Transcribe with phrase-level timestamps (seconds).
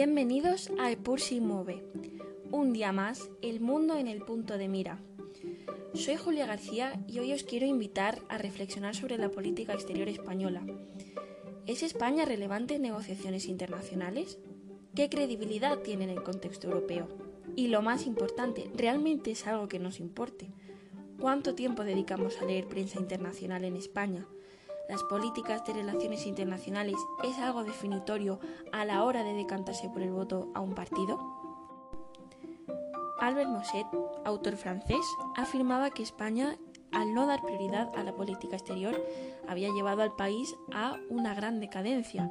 [0.00, 1.82] Bienvenidos a Epur si mueve.
[2.52, 5.00] Un día más, el mundo en el punto de mira.
[5.92, 10.64] Soy Julia García y hoy os quiero invitar a reflexionar sobre la política exterior española.
[11.66, 14.38] ¿Es España relevante en negociaciones internacionales?
[14.94, 17.08] ¿Qué credibilidad tiene en el contexto europeo?
[17.56, 20.52] Y lo más importante, ¿realmente es algo que nos importe?
[21.18, 24.28] ¿Cuánto tiempo dedicamos a leer prensa internacional en España?
[24.88, 28.40] Las políticas de relaciones internacionales es algo definitorio
[28.72, 31.18] a la hora de decantarse por el voto a un partido?
[33.20, 33.86] Albert Mosset,
[34.24, 35.04] autor francés,
[35.36, 36.56] afirmaba que España,
[36.92, 39.04] al no dar prioridad a la política exterior,
[39.46, 42.30] había llevado al país a una gran decadencia.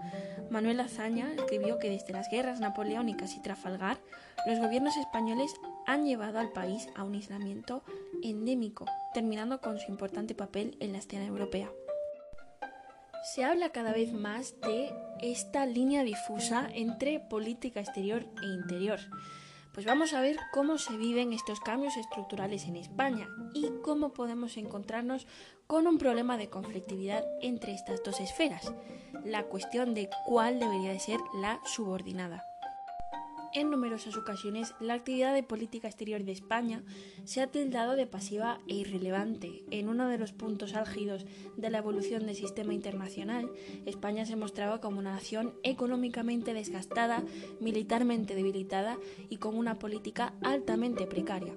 [0.50, 4.00] Manuel Azaña escribió que desde las guerras napoleónicas y Trafalgar,
[4.48, 5.54] los gobiernos españoles
[5.86, 7.84] han llevado al país a un aislamiento
[8.24, 11.70] endémico, terminando con su importante papel en la escena europea.
[13.24, 19.00] Se habla cada vez más de esta línea difusa entre política exterior e interior.
[19.74, 24.58] Pues vamos a ver cómo se viven estos cambios estructurales en España y cómo podemos
[24.58, 25.28] encontrarnos
[25.68, 28.74] con un problema de conflictividad entre estas dos esferas,
[29.24, 32.44] la cuestión de cuál debería de ser la subordinada.
[33.58, 36.84] En numerosas ocasiones, la actividad de política exterior de España
[37.24, 39.64] se ha tildado de pasiva e irrelevante.
[39.72, 43.52] En uno de los puntos álgidos de la evolución del sistema internacional,
[43.88, 47.24] España se mostraba como una nación económicamente desgastada,
[47.60, 51.56] militarmente debilitada y con una política altamente precaria.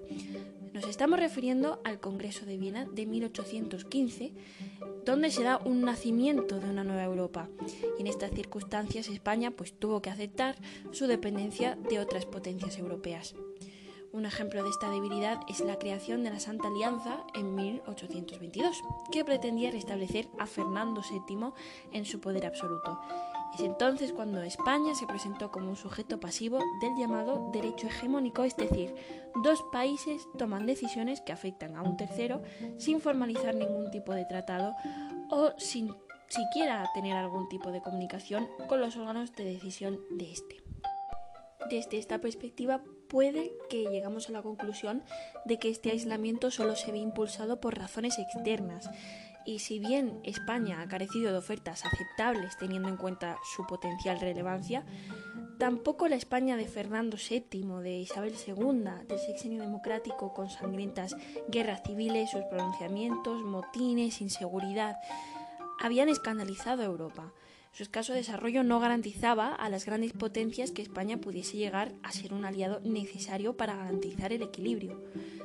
[0.73, 4.33] Nos estamos refiriendo al Congreso de Viena de 1815,
[5.05, 7.49] donde se da un nacimiento de una nueva Europa.
[7.99, 10.57] Y en estas circunstancias España pues, tuvo que aceptar
[10.93, 13.35] su dependencia de otras potencias europeas.
[14.13, 19.25] Un ejemplo de esta debilidad es la creación de la Santa Alianza en 1822, que
[19.25, 21.53] pretendía restablecer a Fernando VII
[21.93, 23.01] en su poder absoluto
[23.55, 28.57] es entonces cuando España se presentó como un sujeto pasivo del llamado derecho hegemónico, es
[28.57, 28.95] decir,
[29.43, 32.43] dos países toman decisiones que afectan a un tercero
[32.79, 34.75] sin formalizar ningún tipo de tratado
[35.31, 35.95] o sin
[36.29, 40.63] siquiera tener algún tipo de comunicación con los órganos de decisión de este.
[41.69, 45.03] Desde esta perspectiva puede que llegamos a la conclusión
[45.45, 48.89] de que este aislamiento solo se ve impulsado por razones externas
[49.45, 54.85] y si bien España ha carecido de ofertas aceptables teniendo en cuenta su potencial relevancia,
[55.59, 61.17] tampoco la España de Fernando VII, de Isabel II, del sexenio democrático con sangrientas
[61.49, 64.97] guerras civiles, sus pronunciamientos, motines, inseguridad,
[65.81, 67.33] habían escandalizado a Europa.
[67.73, 72.35] Su escaso desarrollo no garantizaba a las grandes potencias que España pudiese llegar a ser
[72.35, 75.01] un aliado necesario para garantizar el equilibrio.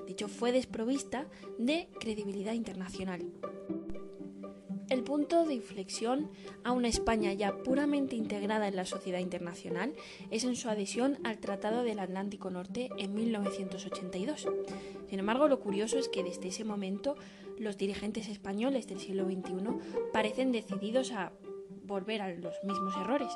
[0.05, 1.27] De hecho, fue desprovista
[1.59, 3.21] de credibilidad internacional.
[4.89, 6.29] El punto de inflexión
[6.63, 9.93] a una España ya puramente integrada en la sociedad internacional
[10.29, 14.47] es en su adhesión al Tratado del Atlántico Norte en 1982.
[15.09, 17.15] Sin embargo, lo curioso es que desde ese momento
[17.57, 21.31] los dirigentes españoles del siglo XXI parecen decididos a
[21.85, 23.31] volver a los mismos errores.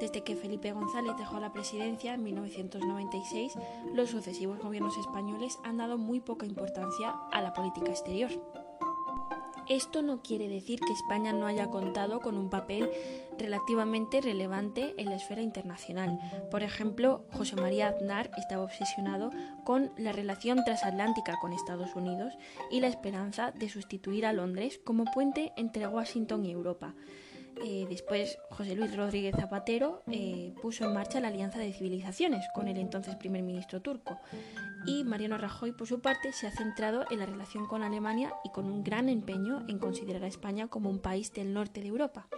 [0.00, 3.54] Desde que Felipe González dejó la presidencia en 1996,
[3.94, 8.30] los sucesivos gobiernos españoles han dado muy poca importancia a la política exterior.
[9.68, 12.90] Esto no quiere decir que España no haya contado con un papel
[13.38, 16.18] relativamente relevante en la esfera internacional.
[16.50, 19.30] Por ejemplo, José María Aznar estaba obsesionado
[19.64, 22.32] con la relación transatlántica con Estados Unidos
[22.70, 26.94] y la esperanza de sustituir a Londres como puente entre Washington y Europa.
[27.64, 32.68] Eh, después, José Luis Rodríguez Zapatero eh, puso en marcha la Alianza de Civilizaciones con
[32.68, 34.18] el entonces primer ministro turco.
[34.86, 38.50] Y Mariano Rajoy, por su parte, se ha centrado en la relación con Alemania y
[38.50, 42.28] con un gran empeño en considerar a España como un país del norte de Europa.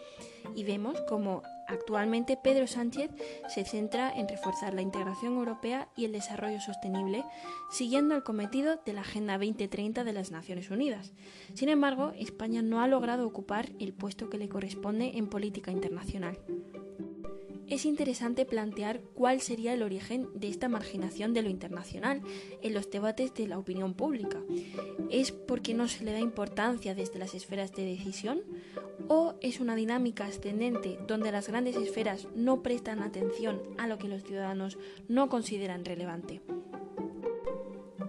[0.55, 3.13] Y vemos como Actualmente Pedro Sánchez
[3.49, 7.25] se centra en reforzar la integración europea y el desarrollo sostenible,
[7.71, 11.13] siguiendo el cometido de la Agenda 2030 de las Naciones Unidas.
[11.55, 16.41] Sin embargo, España no ha logrado ocupar el puesto que le corresponde en política internacional
[17.71, 22.21] es interesante plantear cuál sería el origen de esta marginación de lo internacional
[22.63, 24.39] en los debates de la opinión pública.
[25.09, 28.43] ¿Es porque no se le da importancia desde las esferas de decisión?
[29.09, 34.09] ¿O es una dinámica ascendente donde las grandes esferas no prestan atención a lo que
[34.09, 34.77] los ciudadanos
[35.09, 36.43] no consideran relevante?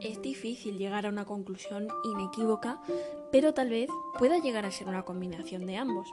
[0.02, 2.82] Es difícil llegar a una conclusión inequívoca,
[3.32, 3.88] pero tal vez
[4.18, 6.12] pueda llegar a ser una combinación de ambos.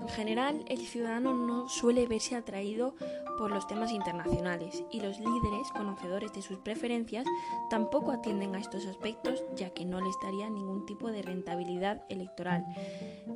[0.00, 2.94] En general, el ciudadano no suele verse atraído
[3.38, 7.24] por los temas internacionales y los líderes, conocedores de sus preferencias,
[7.70, 12.66] tampoco atienden a estos aspectos ya que no les daría ningún tipo de rentabilidad electoral.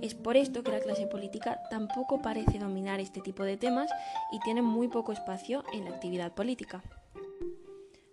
[0.00, 3.88] Es por esto que la clase política tampoco parece dominar este tipo de temas
[4.32, 6.82] y tiene muy poco espacio en la actividad política.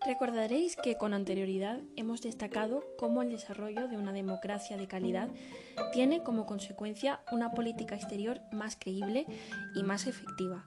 [0.05, 5.29] Recordaréis que con anterioridad hemos destacado cómo el desarrollo de una democracia de calidad
[5.91, 9.25] tiene como consecuencia una política exterior más creíble
[9.75, 10.65] y más efectiva.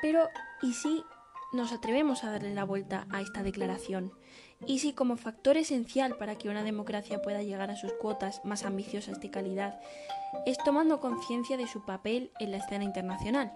[0.00, 0.28] Pero,
[0.62, 1.04] ¿y si
[1.52, 4.12] nos atrevemos a darle la vuelta a esta declaración?
[4.66, 8.64] ¿Y si como factor esencial para que una democracia pueda llegar a sus cuotas más
[8.64, 9.80] ambiciosas de calidad
[10.44, 13.52] es tomando conciencia de su papel en la escena internacional?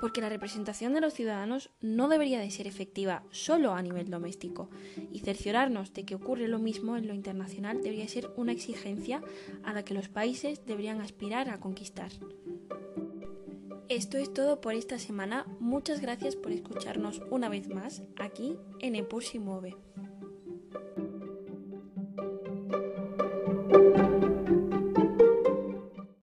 [0.00, 4.70] Porque la representación de los ciudadanos no debería de ser efectiva solo a nivel doméstico
[5.12, 9.22] y cerciorarnos de que ocurre lo mismo en lo internacional debería ser una exigencia
[9.62, 12.12] a la que los países deberían aspirar a conquistar.
[13.88, 15.46] Esto es todo por esta semana.
[15.60, 19.76] Muchas gracias por escucharnos una vez más aquí en Epur Mueve.